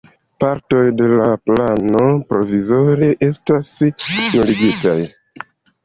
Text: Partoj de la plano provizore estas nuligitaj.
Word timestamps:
Partoj 0.43 0.79
de 1.01 1.09
la 1.11 1.27
plano 1.51 2.01
provizore 2.33 3.13
estas 3.31 3.73
nuligitaj. 3.87 5.01